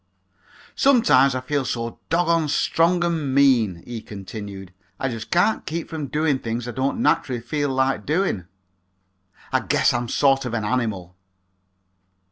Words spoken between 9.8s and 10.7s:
I'm sort of an